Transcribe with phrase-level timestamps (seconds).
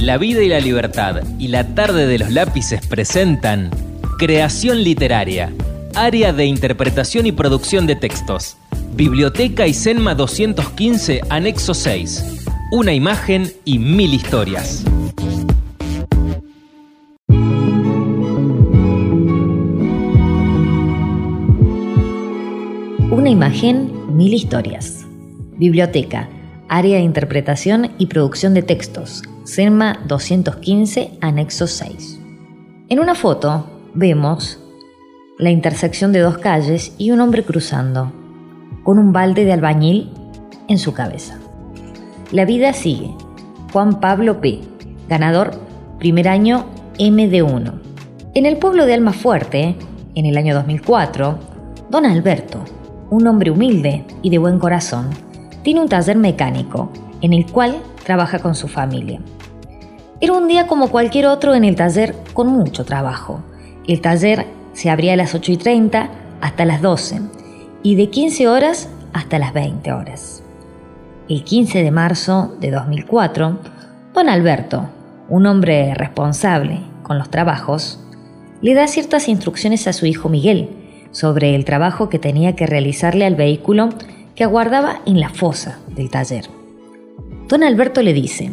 [0.00, 3.68] La vida y la libertad y la tarde de los lápices presentan
[4.18, 5.52] Creación literaria,
[5.94, 8.56] área de interpretación y producción de textos.
[8.94, 12.46] Biblioteca y Senma 215, anexo 6.
[12.72, 14.84] Una imagen y mil historias.
[23.10, 25.04] Una imagen, mil historias.
[25.58, 26.30] Biblioteca,
[26.70, 29.22] área de interpretación y producción de textos.
[29.44, 32.20] SERMA 215, anexo 6.
[32.88, 34.60] En una foto vemos
[35.38, 38.12] la intersección de dos calles y un hombre cruzando,
[38.84, 40.10] con un balde de albañil
[40.68, 41.38] en su cabeza.
[42.32, 43.14] La vida sigue.
[43.72, 44.60] Juan Pablo P.,
[45.08, 45.52] ganador,
[45.98, 46.66] primer año
[46.98, 47.72] MD1.
[48.34, 49.76] En el pueblo de Almafuerte,
[50.14, 51.38] en el año 2004,
[51.88, 52.62] don Alberto,
[53.08, 55.08] un hombre humilde y de buen corazón,
[55.62, 57.76] tiene un taller mecánico en el cual
[58.10, 59.20] trabaja con su familia.
[60.20, 63.40] Era un día como cualquier otro en el taller con mucho trabajo.
[63.86, 67.20] El taller se abría a las 8 y 30 hasta las 12
[67.84, 70.42] y de 15 horas hasta las 20 horas.
[71.28, 73.58] El 15 de marzo de 2004,
[74.12, 74.88] don Alberto,
[75.28, 78.00] un hombre responsable con los trabajos,
[78.60, 80.68] le da ciertas instrucciones a su hijo Miguel
[81.12, 83.90] sobre el trabajo que tenía que realizarle al vehículo
[84.34, 86.59] que aguardaba en la fosa del taller.
[87.50, 88.52] Don Alberto le dice,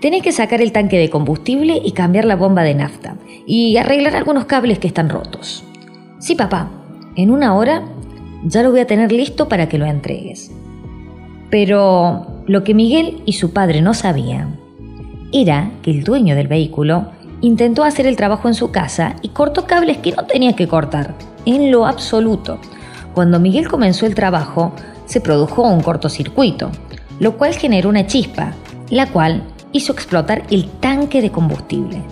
[0.00, 3.14] Tenés que sacar el tanque de combustible y cambiar la bomba de nafta
[3.46, 5.62] y arreglar algunos cables que están rotos.
[6.18, 6.68] Sí, papá,
[7.14, 7.84] en una hora
[8.42, 10.50] ya lo voy a tener listo para que lo entregues.
[11.48, 14.58] Pero lo que Miguel y su padre no sabían
[15.32, 19.64] era que el dueño del vehículo intentó hacer el trabajo en su casa y cortó
[19.64, 21.14] cables que no tenía que cortar,
[21.46, 22.58] en lo absoluto.
[23.14, 24.72] Cuando Miguel comenzó el trabajo,
[25.06, 26.72] se produjo un cortocircuito,
[27.20, 28.52] lo cual generó una chispa,
[28.90, 32.02] la cual hizo explotar el tanque de combustible.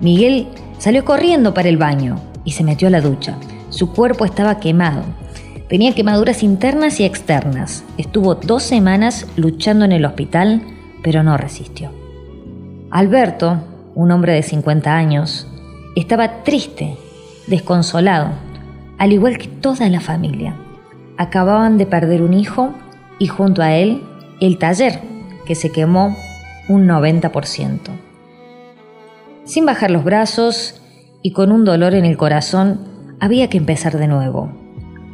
[0.00, 3.36] Miguel salió corriendo para el baño y se metió a la ducha.
[3.68, 5.02] Su cuerpo estaba quemado.
[5.68, 7.84] Tenía quemaduras internas y externas.
[7.96, 10.62] Estuvo dos semanas luchando en el hospital,
[11.02, 11.92] pero no resistió.
[12.90, 13.62] Alberto,
[13.94, 15.46] un hombre de 50 años,
[15.94, 16.96] estaba triste,
[17.46, 18.30] desconsolado,
[18.98, 20.56] al igual que toda la familia.
[21.16, 22.74] Acababan de perder un hijo
[23.18, 24.02] y junto a él
[24.40, 25.00] el taller,
[25.44, 26.16] que se quemó
[26.68, 27.78] un 90%.
[29.44, 30.80] Sin bajar los brazos
[31.22, 32.80] y con un dolor en el corazón,
[33.20, 34.50] había que empezar de nuevo.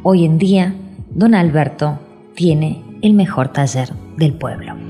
[0.03, 0.75] Hoy en día,
[1.09, 1.99] don Alberto
[2.35, 4.86] tiene el mejor taller del pueblo.